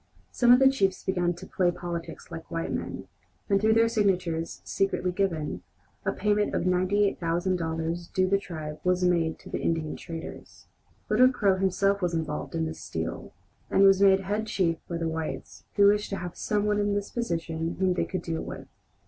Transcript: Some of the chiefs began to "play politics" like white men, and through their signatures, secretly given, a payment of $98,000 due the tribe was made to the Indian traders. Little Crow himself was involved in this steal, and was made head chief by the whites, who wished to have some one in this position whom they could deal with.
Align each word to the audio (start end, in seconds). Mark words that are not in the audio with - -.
Some 0.31 0.51
of 0.51 0.57
the 0.57 0.67
chiefs 0.67 1.03
began 1.03 1.35
to 1.35 1.45
"play 1.45 1.69
politics" 1.69 2.31
like 2.31 2.49
white 2.49 2.73
men, 2.73 3.07
and 3.47 3.61
through 3.61 3.75
their 3.75 3.87
signatures, 3.87 4.59
secretly 4.63 5.11
given, 5.11 5.61
a 6.03 6.11
payment 6.11 6.55
of 6.55 6.63
$98,000 6.63 8.11
due 8.11 8.27
the 8.27 8.39
tribe 8.39 8.79
was 8.83 9.03
made 9.03 9.37
to 9.37 9.49
the 9.51 9.59
Indian 9.59 9.95
traders. 9.95 10.65
Little 11.07 11.29
Crow 11.31 11.57
himself 11.57 12.01
was 12.01 12.15
involved 12.15 12.55
in 12.55 12.65
this 12.65 12.81
steal, 12.81 13.31
and 13.69 13.83
was 13.83 14.01
made 14.01 14.21
head 14.21 14.47
chief 14.47 14.77
by 14.89 14.97
the 14.97 15.07
whites, 15.07 15.65
who 15.75 15.85
wished 15.85 16.09
to 16.09 16.17
have 16.17 16.35
some 16.35 16.65
one 16.65 16.79
in 16.79 16.95
this 16.95 17.11
position 17.11 17.75
whom 17.77 17.93
they 17.93 18.05
could 18.05 18.23
deal 18.23 18.41
with. 18.41 18.67